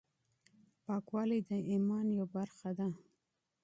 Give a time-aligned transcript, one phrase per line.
[0.85, 2.87] پاکوالی د ايمان يوه برخه ده.